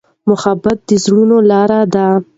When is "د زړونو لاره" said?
0.89-1.79